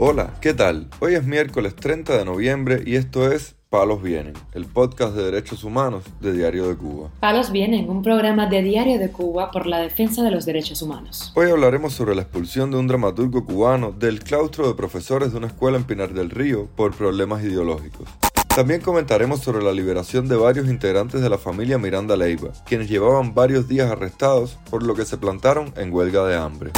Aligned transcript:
Hola, 0.00 0.32
¿qué 0.40 0.54
tal? 0.54 0.86
Hoy 1.00 1.16
es 1.16 1.24
miércoles 1.24 1.74
30 1.74 2.18
de 2.18 2.24
noviembre 2.24 2.84
y 2.86 2.94
esto 2.94 3.32
es 3.32 3.56
Palos 3.68 4.00
Vienen, 4.00 4.34
el 4.54 4.64
podcast 4.64 5.16
de 5.16 5.24
derechos 5.24 5.64
humanos 5.64 6.04
de 6.20 6.32
Diario 6.32 6.68
de 6.68 6.76
Cuba. 6.76 7.10
Palos 7.18 7.50
Vienen, 7.50 7.90
un 7.90 8.02
programa 8.02 8.46
de 8.46 8.62
Diario 8.62 9.00
de 9.00 9.10
Cuba 9.10 9.50
por 9.50 9.66
la 9.66 9.80
defensa 9.80 10.22
de 10.22 10.30
los 10.30 10.46
derechos 10.46 10.82
humanos. 10.82 11.32
Hoy 11.34 11.50
hablaremos 11.50 11.94
sobre 11.94 12.14
la 12.14 12.22
expulsión 12.22 12.70
de 12.70 12.76
un 12.76 12.86
dramaturgo 12.86 13.44
cubano 13.44 13.90
del 13.90 14.20
claustro 14.20 14.68
de 14.68 14.74
profesores 14.74 15.32
de 15.32 15.38
una 15.38 15.48
escuela 15.48 15.78
en 15.78 15.82
Pinar 15.82 16.14
del 16.14 16.30
Río 16.30 16.68
por 16.76 16.94
problemas 16.94 17.42
ideológicos. 17.42 18.08
También 18.54 18.80
comentaremos 18.80 19.40
sobre 19.40 19.64
la 19.64 19.72
liberación 19.72 20.28
de 20.28 20.36
varios 20.36 20.68
integrantes 20.68 21.20
de 21.20 21.28
la 21.28 21.38
familia 21.38 21.76
Miranda 21.76 22.16
Leiva, 22.16 22.50
quienes 22.66 22.88
llevaban 22.88 23.34
varios 23.34 23.66
días 23.66 23.90
arrestados 23.90 24.58
por 24.70 24.84
lo 24.84 24.94
que 24.94 25.04
se 25.04 25.18
plantaron 25.18 25.74
en 25.76 25.92
huelga 25.92 26.24
de 26.24 26.36
hambre. 26.36 26.70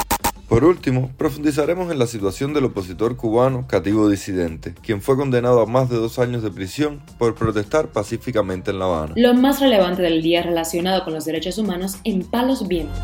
Por 0.50 0.64
último, 0.64 1.12
profundizaremos 1.16 1.92
en 1.92 2.00
la 2.00 2.08
situación 2.08 2.52
del 2.52 2.64
opositor 2.64 3.16
cubano 3.16 3.68
Cativo 3.68 4.08
Disidente, 4.08 4.74
quien 4.82 5.00
fue 5.00 5.16
condenado 5.16 5.60
a 5.60 5.66
más 5.66 5.88
de 5.88 5.94
dos 5.94 6.18
años 6.18 6.42
de 6.42 6.50
prisión 6.50 7.00
por 7.18 7.36
protestar 7.36 7.92
pacíficamente 7.92 8.72
en 8.72 8.80
La 8.80 8.86
Habana. 8.86 9.12
Lo 9.14 9.32
más 9.34 9.60
relevante 9.60 10.02
del 10.02 10.22
día 10.22 10.42
relacionado 10.42 11.04
con 11.04 11.14
los 11.14 11.24
derechos 11.24 11.56
humanos 11.56 11.98
en 12.02 12.24
Palos 12.24 12.66
Vientos. 12.66 12.98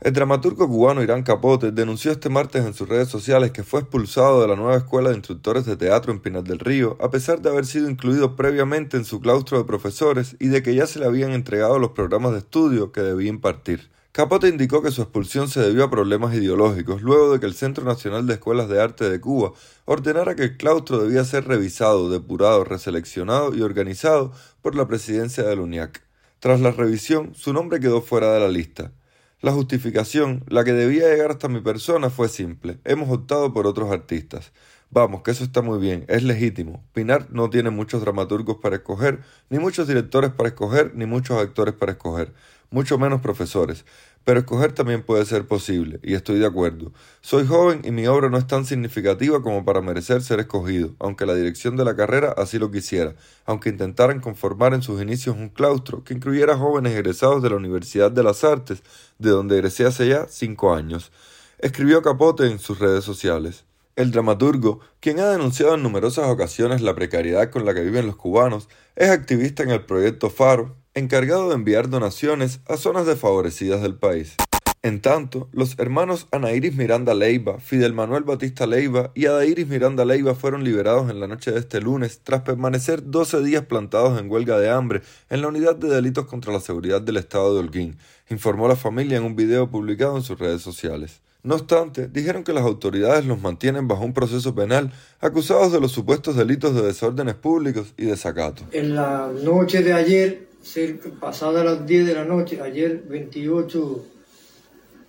El 0.00 0.12
dramaturgo 0.12 0.66
cubano 0.66 1.00
Irán 1.00 1.22
Capote 1.22 1.70
denunció 1.70 2.10
este 2.10 2.28
martes 2.28 2.66
en 2.66 2.74
sus 2.74 2.88
redes 2.88 3.08
sociales 3.08 3.52
que 3.52 3.62
fue 3.62 3.82
expulsado 3.82 4.42
de 4.42 4.48
la 4.48 4.56
nueva 4.56 4.78
escuela 4.78 5.10
de 5.10 5.16
instructores 5.16 5.64
de 5.64 5.76
teatro 5.76 6.10
en 6.12 6.18
Pinar 6.18 6.42
del 6.42 6.58
Río, 6.58 6.98
a 7.00 7.12
pesar 7.12 7.40
de 7.40 7.50
haber 7.50 7.66
sido 7.66 7.88
incluido 7.88 8.34
previamente 8.34 8.96
en 8.96 9.04
su 9.04 9.20
claustro 9.20 9.58
de 9.58 9.64
profesores 9.64 10.34
y 10.40 10.48
de 10.48 10.64
que 10.64 10.74
ya 10.74 10.88
se 10.88 10.98
le 10.98 11.06
habían 11.06 11.30
entregado 11.30 11.78
los 11.78 11.90
programas 11.90 12.32
de 12.32 12.38
estudio 12.38 12.90
que 12.90 13.02
debía 13.02 13.30
impartir. 13.30 13.94
Capote 14.14 14.46
indicó 14.46 14.80
que 14.80 14.92
su 14.92 15.02
expulsión 15.02 15.48
se 15.48 15.58
debió 15.58 15.82
a 15.82 15.90
problemas 15.90 16.36
ideológicos 16.36 17.02
luego 17.02 17.32
de 17.32 17.40
que 17.40 17.46
el 17.46 17.54
Centro 17.54 17.84
Nacional 17.84 18.28
de 18.28 18.34
Escuelas 18.34 18.68
de 18.68 18.80
Arte 18.80 19.10
de 19.10 19.20
Cuba 19.20 19.54
ordenara 19.86 20.36
que 20.36 20.44
el 20.44 20.56
claustro 20.56 20.98
debía 20.98 21.24
ser 21.24 21.48
revisado, 21.48 22.08
depurado, 22.08 22.62
reseleccionado 22.62 23.56
y 23.56 23.62
organizado 23.62 24.32
por 24.62 24.76
la 24.76 24.86
presidencia 24.86 25.42
del 25.42 25.58
UNIAC. 25.58 26.00
Tras 26.38 26.60
la 26.60 26.70
revisión, 26.70 27.34
su 27.34 27.52
nombre 27.52 27.80
quedó 27.80 28.02
fuera 28.02 28.32
de 28.32 28.38
la 28.38 28.46
lista. 28.46 28.92
La 29.40 29.50
justificación, 29.50 30.44
la 30.46 30.62
que 30.62 30.74
debía 30.74 31.08
llegar 31.08 31.32
hasta 31.32 31.48
mi 31.48 31.60
persona, 31.60 32.08
fue 32.08 32.28
simple. 32.28 32.78
Hemos 32.84 33.10
optado 33.10 33.52
por 33.52 33.66
otros 33.66 33.90
artistas. 33.90 34.52
Vamos, 34.90 35.22
que 35.22 35.32
eso 35.32 35.42
está 35.42 35.60
muy 35.60 35.80
bien, 35.80 36.04
es 36.06 36.22
legítimo. 36.22 36.84
Pinar 36.92 37.26
no 37.32 37.50
tiene 37.50 37.70
muchos 37.70 38.00
dramaturgos 38.00 38.58
para 38.62 38.76
escoger, 38.76 39.24
ni 39.50 39.58
muchos 39.58 39.88
directores 39.88 40.30
para 40.30 40.50
escoger, 40.50 40.92
ni 40.94 41.04
muchos 41.04 41.36
actores 41.42 41.74
para 41.74 41.92
escoger 41.92 42.32
mucho 42.74 42.98
menos 42.98 43.20
profesores, 43.20 43.84
pero 44.24 44.40
escoger 44.40 44.72
también 44.72 45.04
puede 45.04 45.24
ser 45.24 45.46
posible, 45.46 46.00
y 46.02 46.14
estoy 46.14 46.40
de 46.40 46.46
acuerdo. 46.46 46.92
Soy 47.20 47.46
joven 47.46 47.82
y 47.84 47.92
mi 47.92 48.08
obra 48.08 48.28
no 48.28 48.36
es 48.36 48.48
tan 48.48 48.64
significativa 48.64 49.40
como 49.42 49.64
para 49.64 49.80
merecer 49.80 50.22
ser 50.22 50.40
escogido, 50.40 50.92
aunque 50.98 51.24
la 51.24 51.34
dirección 51.34 51.76
de 51.76 51.84
la 51.84 51.94
carrera 51.94 52.34
así 52.36 52.58
lo 52.58 52.72
quisiera, 52.72 53.14
aunque 53.46 53.68
intentaran 53.68 54.18
conformar 54.18 54.74
en 54.74 54.82
sus 54.82 55.00
inicios 55.00 55.36
un 55.36 55.50
claustro 55.50 56.02
que 56.02 56.14
incluyera 56.14 56.58
jóvenes 56.58 56.94
egresados 56.94 57.44
de 57.44 57.50
la 57.50 57.56
Universidad 57.56 58.10
de 58.10 58.24
las 58.24 58.42
Artes, 58.42 58.82
de 59.20 59.30
donde 59.30 59.54
egresé 59.54 59.86
hace 59.86 60.08
ya 60.08 60.26
cinco 60.28 60.74
años. 60.74 61.12
Escribió 61.60 62.02
Capote 62.02 62.50
en 62.50 62.58
sus 62.58 62.80
redes 62.80 63.04
sociales. 63.04 63.63
El 63.96 64.10
dramaturgo, 64.10 64.80
quien 64.98 65.20
ha 65.20 65.28
denunciado 65.28 65.76
en 65.76 65.84
numerosas 65.84 66.28
ocasiones 66.28 66.80
la 66.80 66.96
precariedad 66.96 67.50
con 67.50 67.64
la 67.64 67.74
que 67.74 67.82
viven 67.82 68.06
los 68.06 68.16
cubanos, 68.16 68.68
es 68.96 69.10
activista 69.10 69.62
en 69.62 69.70
el 69.70 69.84
proyecto 69.84 70.30
Faro, 70.30 70.74
encargado 70.94 71.48
de 71.48 71.54
enviar 71.54 71.88
donaciones 71.88 72.58
a 72.66 72.76
zonas 72.76 73.06
desfavorecidas 73.06 73.82
del 73.82 73.94
país. 73.94 74.34
En 74.82 75.00
tanto, 75.00 75.48
los 75.52 75.78
hermanos 75.78 76.26
Anairis 76.32 76.74
Miranda 76.74 77.14
Leiva, 77.14 77.60
Fidel 77.60 77.92
Manuel 77.92 78.24
Batista 78.24 78.66
Leiva 78.66 79.12
y 79.14 79.26
Adairis 79.26 79.68
Miranda 79.68 80.04
Leiva 80.04 80.34
fueron 80.34 80.64
liberados 80.64 81.08
en 81.08 81.20
la 81.20 81.28
noche 81.28 81.52
de 81.52 81.60
este 81.60 81.80
lunes 81.80 82.20
tras 82.24 82.42
permanecer 82.42 83.08
12 83.08 83.44
días 83.44 83.64
plantados 83.64 84.20
en 84.20 84.28
huelga 84.28 84.58
de 84.58 84.70
hambre 84.70 85.02
en 85.30 85.40
la 85.40 85.48
Unidad 85.48 85.76
de 85.76 85.88
Delitos 85.88 86.26
contra 86.26 86.52
la 86.52 86.60
Seguridad 86.60 87.00
del 87.00 87.16
Estado 87.16 87.54
de 87.54 87.60
Holguín, 87.60 87.96
informó 88.28 88.66
la 88.66 88.76
familia 88.76 89.18
en 89.18 89.24
un 89.24 89.36
video 89.36 89.70
publicado 89.70 90.16
en 90.16 90.24
sus 90.24 90.38
redes 90.38 90.62
sociales. 90.62 91.23
No 91.44 91.56
obstante, 91.56 92.08
dijeron 92.08 92.42
que 92.42 92.54
las 92.54 92.64
autoridades 92.64 93.26
los 93.26 93.38
mantienen 93.38 93.86
bajo 93.86 94.02
un 94.02 94.14
proceso 94.14 94.54
penal 94.54 94.94
acusados 95.20 95.72
de 95.72 95.78
los 95.78 95.92
supuestos 95.92 96.36
delitos 96.36 96.74
de 96.74 96.80
desórdenes 96.80 97.34
públicos 97.34 97.92
y 97.98 98.06
desacato. 98.06 98.62
En 98.72 98.94
la 98.94 99.30
noche 99.30 99.82
de 99.82 99.92
ayer 99.92 100.48
cerca, 100.62 101.10
pasadas 101.20 101.62
las 101.62 101.86
10 101.86 102.06
de 102.06 102.14
la 102.14 102.24
noche, 102.24 102.62
ayer 102.62 103.04
28 103.06 104.06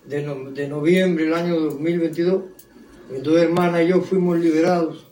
de, 0.04 0.50
de 0.52 0.68
noviembre 0.68 1.24
del 1.24 1.32
año 1.32 1.58
2022, 1.58 2.42
mis 3.10 3.22
dos 3.22 3.38
hermanas 3.38 3.84
y 3.84 3.88
yo 3.88 4.02
fuimos 4.02 4.38
liberados 4.38 5.06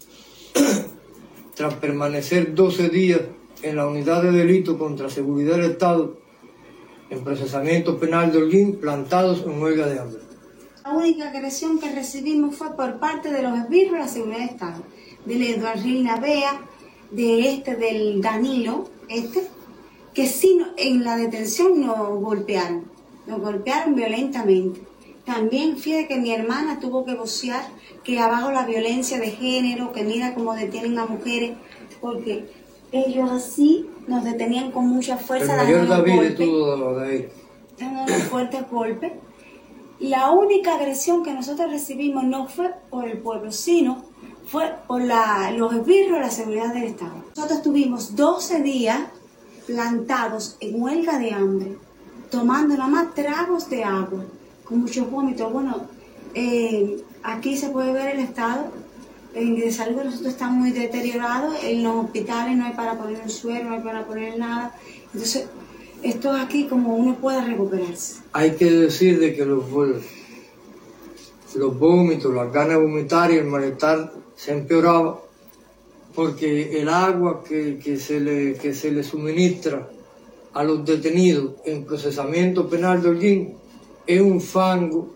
tras 1.57 1.73
permanecer 1.77 2.55
12 2.55 2.91
días 2.91 3.23
en 3.63 3.77
la 3.77 3.87
unidad 3.87 4.23
de 4.23 4.31
delito 4.31 4.79
contra 4.79 5.09
seguridad 5.09 5.57
del 5.57 5.71
Estado 5.71 6.19
en 7.09 7.25
procesamiento 7.25 7.99
penal 7.99 8.31
de 8.31 8.43
Holguín 8.43 8.77
plantados 8.79 9.43
en 9.47 9.63
huelga 9.63 9.87
de 9.87 9.99
hambre. 9.99 10.34
La 10.85 10.91
única 10.91 11.31
agresión 11.31 11.79
que 11.79 11.91
recibimos 11.91 12.57
fue 12.57 12.77
por 12.77 12.99
parte 12.99 13.33
de 13.33 13.43
los 13.43 13.59
esbirros 13.59 13.93
de 13.93 13.99
la 14.01 14.09
seguridad 14.09 14.39
del 14.41 14.49
Estado, 14.51 14.83
del 15.25 15.43
Eduardo 15.43 16.21
Bea, 16.21 16.61
de 17.11 17.51
este 17.51 17.77
del 17.77 18.21
Danilo, 18.21 18.91
este, 19.09 19.49
que 20.13 20.27
sí 20.27 20.61
en 20.77 21.03
la 21.03 21.17
detención 21.17 21.81
nos 21.81 22.21
golpearon, 22.21 22.85
nos 23.27 23.41
golpearon 23.41 23.95
violentamente. 23.95 24.83
También 25.25 25.79
fíjate 25.79 26.07
que 26.07 26.17
mi 26.19 26.33
hermana 26.33 26.79
tuvo 26.81 27.07
que 27.07 27.15
vocear 27.15 27.65
que 28.03 28.19
abajo 28.19 28.53
la 28.53 28.67
violencia 28.67 29.19
de 29.19 29.31
género, 29.31 29.91
que 29.91 30.05
mira 30.05 30.35
cómo 30.35 30.55
detienen 30.55 30.99
a 30.99 31.07
mujeres, 31.07 31.53
porque 32.03 32.45
ellos 32.93 33.31
así 33.31 33.89
nos 34.07 34.23
detenían 34.23 34.71
con 34.71 34.87
mucha 34.87 35.17
fuerza. 35.17 35.55
El 35.63 35.65
mayor 35.65 35.89
David 35.89 36.37
tuvo 36.37 36.95
de 36.99 37.31
Dándonos 37.79 38.23
fuertes 38.25 38.71
golpes. 38.71 39.13
La 40.01 40.31
única 40.31 40.75
agresión 40.75 41.23
que 41.23 41.33
nosotros 41.33 41.71
recibimos 41.71 42.25
no 42.25 42.49
fue 42.49 42.75
por 42.91 43.09
el 43.09 43.19
pueblo, 43.19 43.53
sino 43.53 44.05
fue 44.47 44.75
por 44.87 45.03
la, 45.03 45.51
los 45.53 45.73
esbirros 45.73 46.19
de 46.19 46.21
la 46.21 46.31
seguridad 46.31 46.75
del 46.75 46.85
Estado. 46.85 47.25
Nosotros 47.37 47.63
tuvimos 47.63 48.17
12 48.17 48.63
días 48.63 49.01
plantados 49.67 50.57
en 50.61 50.83
huelga 50.83 51.19
de 51.19 51.33
hambre, 51.33 51.79
tomando 52.31 52.77
nada 52.77 52.89
más 52.89 53.15
tragos 53.15 53.71
de 53.71 53.85
agua, 53.85 54.25
con 54.65 54.81
muchos 54.81 55.11
vómitos. 55.11 55.53
Bueno, 55.53 55.87
eh, 56.35 57.03
aquí 57.23 57.57
se 57.57 57.71
puede 57.71 57.93
ver 57.93 58.17
el 58.17 58.21
estado 58.21 58.85
de 59.35 59.73
salud 59.73 60.03
nosotros 60.05 60.33
está 60.33 60.49
muy 60.49 60.71
deteriorado, 60.71 61.53
en 61.61 61.83
los 61.83 62.05
hospitales 62.05 62.57
no 62.57 62.67
hay 62.67 62.73
para 62.75 62.97
poner 62.97 63.21
el 63.21 63.31
suero, 63.31 63.69
no 63.69 63.75
hay 63.75 63.81
para 63.81 64.07
poner 64.07 64.39
nada. 64.39 64.73
Entonces, 65.13 65.49
esto 66.05 66.37
es 66.37 66.43
aquí 66.43 66.67
como 66.67 66.95
uno 66.95 67.17
pueda 67.17 67.45
recuperarse. 67.45 68.21
Hay 68.33 68.53
que 68.53 68.71
decir 68.71 69.19
de 69.19 69.35
que 69.35 69.45
los, 69.45 69.65
los 71.55 71.79
vómitos, 71.79 72.33
las 72.35 72.53
ganas 72.53 72.77
de 72.79 72.83
vomitar 72.83 73.31
y 73.33 73.37
el 73.37 73.47
malestar 73.47 74.13
se 74.37 74.53
empeoraba 74.53 75.21
porque 76.15 76.81
el 76.81 76.89
agua 76.89 77.43
que, 77.43 77.99
se 77.99 78.21
le, 78.21 78.55
que 78.55 78.75
se 78.75 78.93
le 78.93 79.03
suministra 79.03 79.89
a 80.53 80.63
los 80.63 80.85
detenidos 80.85 81.55
en 81.65 81.85
procesamiento 81.85 82.69
penal 82.69 83.03
de 83.03 83.09
Holguín 83.09 83.55
es 84.07 84.21
un 84.21 84.41
fango, 84.41 85.15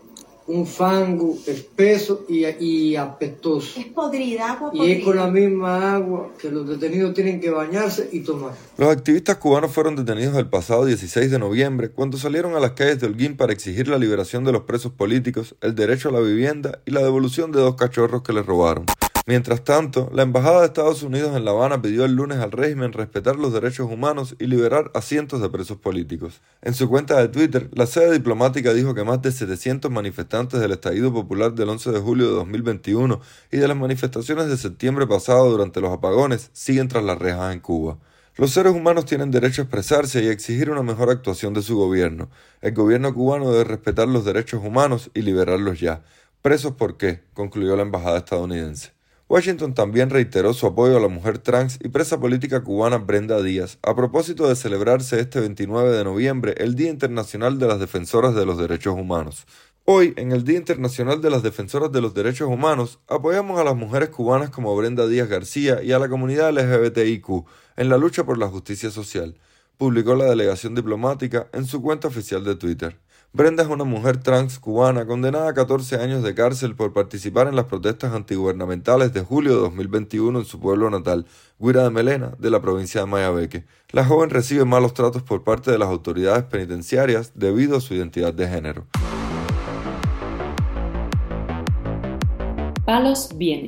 un 0.49 0.67
fango 0.67 1.37
espeso 1.47 2.25
y, 2.29 2.47
y 2.47 2.97
apestoso. 2.97 3.79
Es 3.79 3.87
podrida, 3.87 4.53
agua 4.53 4.71
Y 4.73 4.93
es 4.93 5.05
con 5.05 5.17
la 5.17 5.29
misma 5.29 5.95
agua 5.95 6.31
que 6.39 6.51
los 6.51 6.67
detenidos 6.67 7.15
tienen 7.15 7.41
que 7.41 7.51
bañarse 7.51 8.09
y 8.13 8.21
tomar. 8.21 8.53
Los 8.79 8.91
activistas 8.91 9.37
cubanos 9.37 9.73
fueron 9.73 9.95
detenidos 9.95 10.37
el 10.37 10.49
pasado 10.49 10.87
16 10.87 11.31
de 11.31 11.39
noviembre 11.39 11.91
cuando 11.91 12.17
salieron 12.17 12.57
a 12.57 12.61
las 12.61 12.73
calles 12.73 13.01
de 13.01 13.07
Holguín 13.07 13.37
para 13.37 13.53
exigir 13.53 13.89
la 13.89 13.99
liberación 13.99 14.45
de 14.45 14.53
los 14.53 14.63
presos 14.63 14.93
políticos, 14.93 15.55
el 15.61 15.75
derecho 15.75 16.09
a 16.09 16.13
la 16.13 16.21
vivienda 16.21 16.81
y 16.87 16.93
la 16.93 17.03
devolución 17.03 17.53
de 17.53 17.61
dos 17.61 17.77
cachorros 17.77 18.23
que 18.23 18.33
les 18.33 18.47
robaron. 18.47 18.87
Mientras 19.29 19.63
tanto, 19.63 20.09
la 20.15 20.23
Embajada 20.23 20.61
de 20.61 20.67
Estados 20.69 21.03
Unidos 21.03 21.37
en 21.37 21.45
La 21.45 21.51
Habana 21.51 21.83
pidió 21.83 22.07
el 22.07 22.15
lunes 22.15 22.39
al 22.39 22.51
régimen 22.51 22.95
respetar 22.95 23.37
los 23.37 23.53
derechos 23.53 23.87
humanos 23.93 24.35
y 24.39 24.47
liberar 24.47 24.91
a 24.95 25.03
cientos 25.03 25.43
de 25.43 25.51
presos 25.51 25.77
políticos. 25.77 26.41
En 26.63 26.73
su 26.73 26.89
cuenta 26.89 27.21
de 27.21 27.29
Twitter, 27.29 27.69
la 27.75 27.85
sede 27.85 28.11
diplomática 28.15 28.73
dijo 28.73 28.95
que 28.95 29.05
más 29.05 29.21
de 29.21 29.31
700 29.31 29.91
manifestantes 29.91 30.61
del 30.61 30.73
estallido 30.73 31.13
popular 31.13 31.53
del 31.53 31.69
11 31.69 31.93
de 31.93 32.01
julio 32.01 32.25
de 32.29 32.33
2021 32.37 33.21
y 33.53 33.59
de 33.59 33.69
las 33.69 33.77
manifestaciones 33.77 34.49
de 34.49 34.57
septiembre 34.57 35.07
pasado 35.07 35.51
durante 35.51 35.83
los 35.83 35.93
apagones 35.93 36.49
siguen 36.55 36.89
tras 36.89 37.05
las 37.05 37.19
rejas 37.19 37.53
en 37.53 37.61
Cuba. 37.61 37.99
Los 38.39 38.53
seres 38.53 38.73
humanos 38.73 39.05
tienen 39.05 39.31
derecho 39.31 39.61
a 39.61 39.65
expresarse 39.65 40.23
y 40.25 40.29
a 40.29 40.33
exigir 40.33 40.71
una 40.71 40.83
mejor 40.83 41.11
actuación 41.11 41.53
de 41.53 41.61
su 41.61 41.77
gobierno. 41.77 42.31
El 42.63 42.73
gobierno 42.73 43.13
cubano 43.13 43.53
debe 43.53 43.65
respetar 43.65 44.09
los 44.09 44.25
derechos 44.25 44.65
humanos 44.65 45.11
y 45.13 45.21
liberarlos 45.21 45.81
ya. 45.81 46.03
¿Presos 46.41 46.73
por 46.73 46.97
qué? 46.97 47.25
concluyó 47.35 47.77
la 47.77 47.83
embajada 47.83 48.17
estadounidense. 48.17 48.97
Washington 49.31 49.75
también 49.75 50.09
reiteró 50.09 50.55
su 50.55 50.67
apoyo 50.67 50.97
a 50.97 51.01
la 51.01 51.09
mujer 51.09 51.37
trans 51.37 51.79
y 51.85 51.91
presa 51.91 52.19
política 52.19 52.63
cubana 52.63 52.97
Brenda 52.97 53.43
Díaz, 53.43 53.79
a 53.83 53.95
propósito 53.95 54.49
de 54.49 54.57
celebrarse 54.57 55.21
este 55.21 55.41
29 55.41 55.91
de 55.91 56.03
noviembre 56.03 56.55
el 56.57 56.75
Día 56.75 56.89
Internacional 56.89 57.59
de 57.59 57.67
las 57.67 57.79
Defensoras 57.79 58.35
de 58.35 58.47
los 58.47 58.57
Derechos 58.57 58.95
Humanos. 58.95 59.47
Hoy, 59.85 60.15
en 60.17 60.33
el 60.33 60.45
Día 60.45 60.57
Internacional 60.57 61.21
de 61.21 61.29
las 61.29 61.43
Defensoras 61.43 61.93
de 61.93 62.01
los 62.01 62.15
Derechos 62.15 62.49
Humanos, 62.49 63.01
apoyamos 63.07 63.61
a 63.61 63.65
las 63.65 63.77
mujeres 63.77 64.09
cubanas 64.09 64.49
como 64.49 64.75
Brenda 64.75 65.07
Díaz 65.07 65.29
García 65.29 65.83
y 65.83 65.93
a 65.93 65.99
la 65.99 66.09
comunidad 66.09 66.51
LGBTIQ 66.51 67.45
en 67.77 67.91
la 67.91 67.99
lucha 67.99 68.25
por 68.25 68.39
la 68.39 68.49
justicia 68.49 68.91
social, 68.91 69.37
publicó 69.77 70.15
la 70.15 70.25
delegación 70.25 70.75
diplomática 70.75 71.49
en 71.53 71.67
su 71.67 71.83
cuenta 71.83 72.09
oficial 72.09 72.45
de 72.45 72.57
Twitter. 72.57 72.99
Brenda 73.35 73.63
es 73.63 73.69
una 73.69 73.85
mujer 73.85 74.17
trans 74.17 74.59
cubana 74.59 75.07
condenada 75.07 75.51
a 75.51 75.55
14 75.55 75.97
años 75.97 76.23
de 76.23 76.35
cárcel 76.35 76.75
por 76.75 76.95
participar 76.95 77.47
en 77.47 77.57
las 77.57 77.67
protestas 77.67 78.15
antigubernamentales 78.15 79.13
de 79.13 79.21
julio 79.21 79.55
de 79.55 79.61
2021 79.61 80.39
en 80.39 80.45
su 80.47 80.59
pueblo 80.59 80.89
natal, 80.89 81.27
Guira 81.59 81.83
de 81.85 81.91
Melena, 81.91 82.33
de 82.39 82.51
la 82.51 82.63
provincia 82.63 83.03
de 83.03 83.07
Mayabeque. 83.07 83.67
La 83.91 84.07
joven 84.07 84.31
recibe 84.31 84.65
malos 84.65 84.95
tratos 84.95 85.23
por 85.23 85.45
parte 85.45 85.71
de 85.71 85.79
las 85.79 85.89
autoridades 85.89 86.45
penitenciarias 86.45 87.33
debido 87.35 87.77
a 87.77 87.81
su 87.83 87.93
identidad 87.93 88.33
de 88.33 88.49
género. 88.49 88.87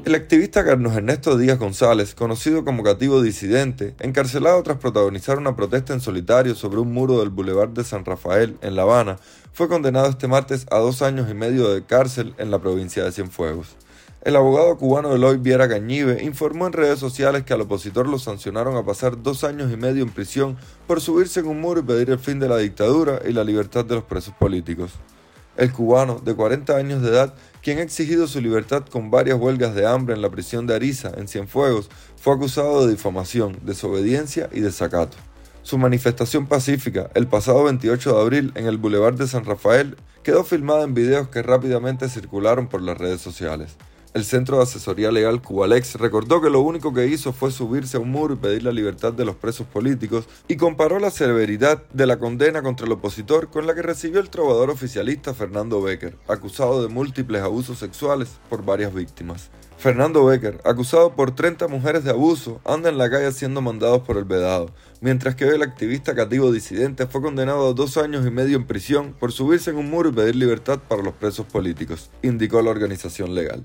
El 0.07 0.15
activista 0.15 0.65
Carlos 0.65 0.97
Ernesto 0.97 1.37
Díaz 1.37 1.59
González, 1.59 2.15
conocido 2.15 2.65
como 2.65 2.83
Cativo 2.83 3.21
Disidente, 3.21 3.95
encarcelado 4.01 4.63
tras 4.63 4.79
protagonizar 4.79 5.37
una 5.37 5.55
protesta 5.55 5.93
en 5.93 6.01
solitario 6.01 6.55
sobre 6.55 6.79
un 6.79 6.95
muro 6.95 7.21
del 7.21 7.29
Boulevard 7.29 7.69
de 7.69 7.85
San 7.85 8.07
Rafael, 8.07 8.57
en 8.63 8.77
La 8.77 8.83
Habana, 8.83 9.19
fue 9.53 9.69
condenado 9.69 10.09
este 10.09 10.27
martes 10.27 10.67
a 10.71 10.79
dos 10.79 11.03
años 11.03 11.31
y 11.31 11.35
medio 11.35 11.69
de 11.69 11.85
cárcel 11.85 12.33
en 12.39 12.51
la 12.51 12.61
provincia 12.61 13.05
de 13.05 13.13
Cienfuegos. 13.13 13.77
El 14.23 14.37
abogado 14.37 14.79
cubano 14.79 15.15
Eloy 15.15 15.37
Viera 15.37 15.69
Cañive 15.69 16.25
informó 16.25 16.67
en 16.67 16.73
redes 16.73 16.99
sociales 16.99 17.45
que 17.45 17.53
al 17.53 17.61
opositor 17.61 18.09
lo 18.09 18.19
sancionaron 18.19 18.75
a 18.79 18.87
pasar 18.87 19.23
dos 19.23 19.45
años 19.45 19.71
y 19.71 19.77
medio 19.77 20.03
en 20.03 20.13
prisión 20.13 20.57
por 20.87 21.03
subirse 21.03 21.41
en 21.41 21.49
un 21.49 21.61
muro 21.61 21.81
y 21.81 21.83
pedir 21.85 22.09
el 22.09 22.19
fin 22.19 22.39
de 22.39 22.49
la 22.49 22.57
dictadura 22.57 23.21
y 23.29 23.35
la 23.35 23.45
libertad 23.45 23.85
de 23.85 23.97
los 23.97 24.05
presos 24.05 24.33
políticos. 24.33 24.93
El 25.61 25.73
cubano, 25.73 26.23
de 26.25 26.35
40 26.35 26.75
años 26.75 27.03
de 27.03 27.11
edad, 27.11 27.35
quien 27.63 27.81
ha 27.81 27.83
exigido 27.83 28.27
su 28.27 28.41
libertad 28.41 28.83
con 28.91 29.11
varias 29.11 29.39
huelgas 29.39 29.75
de 29.75 29.87
hambre 29.87 30.15
en 30.15 30.23
la 30.23 30.31
prisión 30.31 30.67
de 30.67 30.75
Ariza, 30.75 31.13
en 31.19 31.29
Cienfuegos, 31.29 31.91
fue 32.17 32.35
acusado 32.35 32.87
de 32.87 32.93
difamación, 32.93 33.59
desobediencia 33.63 34.49
y 34.55 34.61
desacato. 34.61 35.19
Su 35.61 35.77
manifestación 35.77 36.47
pacífica, 36.47 37.11
el 37.13 37.27
pasado 37.27 37.65
28 37.65 38.15
de 38.15 38.21
abril 38.23 38.53
en 38.55 38.69
el 38.69 38.79
Boulevard 38.79 39.17
de 39.17 39.29
San 39.29 39.45
Rafael, 39.45 39.99
quedó 40.23 40.45
filmada 40.45 40.83
en 40.85 40.95
videos 40.95 41.29
que 41.29 41.43
rápidamente 41.43 42.09
circularon 42.09 42.67
por 42.67 42.81
las 42.81 42.97
redes 42.97 43.21
sociales. 43.21 43.77
El 44.13 44.25
Centro 44.25 44.57
de 44.57 44.65
Asesoría 44.65 45.13
Legal 45.13 45.41
Cubalex 45.41 45.95
recordó 45.95 46.41
que 46.41 46.51
lo 46.51 46.63
único 46.63 46.93
que 46.93 47.07
hizo 47.07 47.33
fue 47.33 47.53
subirse 47.53 47.97
a 47.97 48.01
un 48.01 48.11
muro 48.11 48.35
y 48.35 48.39
pedir 48.39 48.65
la 48.65 48.73
libertad 48.73 49.13
de 49.13 49.25
los 49.25 49.37
presos 49.37 49.69
políticos 49.69 50.25
y 50.49 50.57
comparó 50.57 50.99
la 50.99 51.13
severidad 51.13 51.85
de 51.93 52.07
la 52.09 52.19
condena 52.19 52.61
contra 52.61 52.87
el 52.87 52.93
opositor 52.93 53.51
con 53.51 53.69
la 53.69 53.75
que 53.77 53.83
recibió 53.83 54.19
el 54.19 54.29
trovador 54.29 54.71
oficialista 54.71 55.33
Fernando 55.33 55.81
Becker, 55.81 56.17
acusado 56.27 56.83
de 56.83 56.89
múltiples 56.89 57.41
abusos 57.41 57.79
sexuales 57.79 58.41
por 58.49 58.65
varias 58.65 58.93
víctimas. 58.93 59.49
Fernando 59.79 60.25
Becker, 60.25 60.61
acusado 60.65 61.15
por 61.15 61.35
30 61.35 61.69
mujeres 61.69 62.03
de 62.03 62.11
abuso, 62.11 62.61
anda 62.65 62.91
en 62.91 62.99
la 62.99 63.09
calle 63.09 63.31
siendo 63.31 63.63
mandados 63.63 64.03
por 64.03 64.17
el 64.17 64.25
vedado, 64.25 64.75
mientras 65.01 65.37
que 65.37 65.45
el 65.45 65.63
activista 65.63 66.17
cativo 66.17 66.51
disidente 66.51 67.07
fue 67.07 67.23
condenado 67.23 67.69
a 67.69 67.73
dos 67.75 67.97
años 67.97 68.27
y 68.27 68.31
medio 68.33 68.57
en 68.57 68.67
prisión 68.67 69.15
por 69.19 69.31
subirse 69.31 69.71
en 69.71 69.77
un 69.77 69.89
muro 69.89 70.09
y 70.09 70.13
pedir 70.13 70.35
libertad 70.35 70.81
para 70.89 71.05
los 71.05 71.15
presos 71.15 71.47
políticos, 71.47 72.11
indicó 72.23 72.61
la 72.61 72.73
organización 72.73 73.37
legal. 73.37 73.65